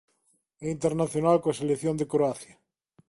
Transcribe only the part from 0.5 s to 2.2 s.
É internacional coa selección de